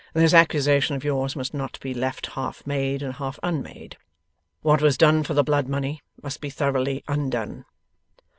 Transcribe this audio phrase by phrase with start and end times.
[0.15, 3.97] 'This accusation of yours must not be left half made and half unmade.
[4.63, 7.65] What was done for the blood money must be thoroughly undone.